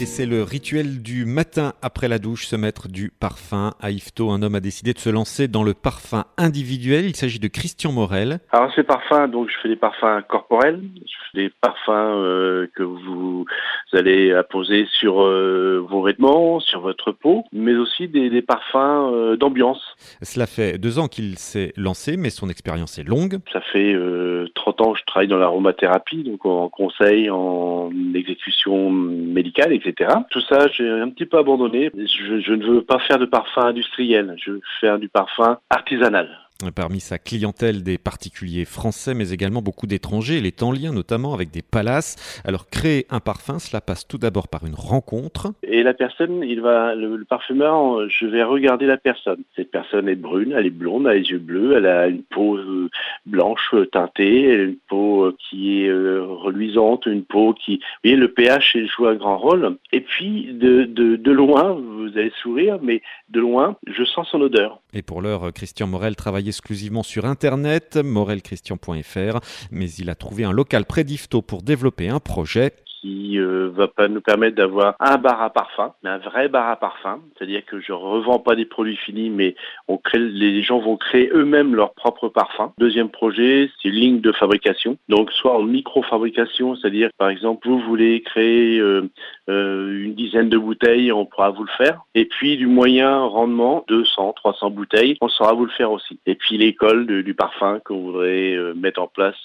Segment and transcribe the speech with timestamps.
[0.00, 3.72] Et c'est le rituel du matin après la douche, se mettre du parfum.
[3.80, 7.04] À Yvetot, un homme a décidé de se lancer dans le parfum individuel.
[7.06, 8.38] Il s'agit de Christian Morel.
[8.52, 12.84] Alors ces parfums, donc je fais des parfums corporels, je fais des parfums euh, que
[12.84, 13.44] vous
[13.92, 18.76] allez apposer sur euh, vos vêtements, sur votre peau, mais aussi des, des parfums
[19.12, 19.82] euh, d'ambiance.
[20.22, 23.38] Cela fait deux ans qu'il s'est lancé, mais son expérience est longue.
[23.52, 23.96] Ça fait
[24.54, 29.87] 30 ans que je travaille dans l'aromathérapie, donc en conseil, en exécution médicale, etc.
[30.30, 31.90] Tout ça, j'ai un petit peu abandonné.
[31.94, 36.47] Je, je ne veux pas faire de parfum industriel, je veux faire du parfum artisanal.
[36.74, 40.38] Parmi sa clientèle, des particuliers français, mais également beaucoup d'étrangers.
[40.38, 42.42] Il est en lien notamment avec des palaces.
[42.44, 45.52] Alors, créer un parfum, cela passe tout d'abord par une rencontre.
[45.62, 49.44] Et la personne, il va, le, parfumeur, je vais regarder la personne.
[49.54, 52.24] Cette personne est brune, elle est blonde, elle a les yeux bleus, elle a une
[52.24, 52.90] peau euh,
[53.24, 57.84] blanche euh, teintée, elle a une peau euh, qui est reluisante, une peau qui, vous
[58.02, 59.76] voyez, le pH joue un grand rôle.
[59.92, 64.40] Et puis, de, de, de loin, vous allez sourire, mais de loin, je sens son
[64.40, 64.80] odeur.
[64.92, 69.38] Et pour l'heure, Christian Morel travaille exclusivement sur Internet, morelchristian.fr,
[69.70, 73.88] mais il a trouvé un local près d'Ifto pour développer un projet qui euh, va
[73.88, 77.64] pas nous permettre d'avoir un bar à parfum, mais un vrai bar à parfum, c'est-à-dire
[77.64, 79.54] que je revends pas des produits finis, mais
[79.86, 82.72] on crée, les gens vont créer eux-mêmes leur propre parfum.
[82.78, 87.80] Deuxième projet, c'est une ligne de fabrication, donc soit en micro-fabrication, c'est-à-dire par exemple vous
[87.80, 89.08] voulez créer euh,
[89.48, 92.00] euh, une dizaine de bouteilles, on pourra vous le faire.
[92.14, 96.18] Et puis du moyen rendement, 200, 300 bouteilles, on saura vous le faire aussi.
[96.26, 99.36] Et puis l'école du parfum qu'on voudrait mettre en place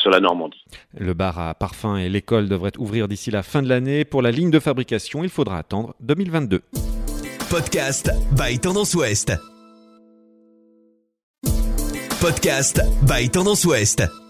[0.00, 0.64] sur la Normandie.
[0.96, 4.04] Le bar à parfum et l'école devraient ouvrir d'ici la fin de l'année.
[4.04, 6.62] Pour la ligne de fabrication, il faudra attendre 2022.
[7.50, 9.32] Podcast by Tendance Ouest.
[12.20, 14.29] Podcast by Tendance Ouest.